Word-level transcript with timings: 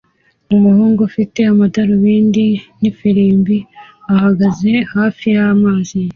Umuhungu 0.55 0.99
ufite 1.09 1.39
amadarubindi 1.51 2.45
n'ifirimbi 2.79 3.57
ahagaze 4.13 4.71
hafi 4.95 5.25
y'amazi 5.35 5.99